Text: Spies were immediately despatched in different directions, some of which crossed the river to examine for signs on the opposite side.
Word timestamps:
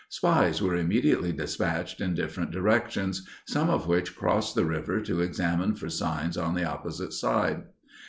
Spies 0.09 0.63
were 0.63 0.75
immediately 0.75 1.31
despatched 1.31 2.01
in 2.01 2.15
different 2.15 2.49
directions, 2.49 3.23
some 3.45 3.69
of 3.69 3.85
which 3.87 4.15
crossed 4.15 4.55
the 4.55 4.65
river 4.65 4.99
to 4.99 5.21
examine 5.21 5.75
for 5.75 5.91
signs 5.91 6.37
on 6.37 6.55
the 6.55 6.65
opposite 6.67 7.13
side. 7.13 7.65